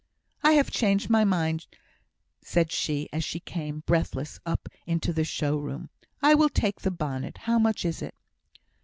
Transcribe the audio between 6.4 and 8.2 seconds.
take the bonnet. How much is it?"